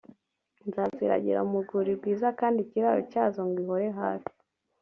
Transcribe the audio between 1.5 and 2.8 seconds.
rwuri rwiza kandi